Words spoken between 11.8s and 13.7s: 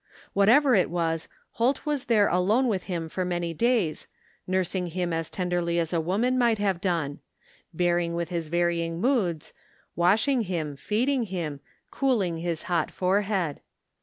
cooling his hot forehead.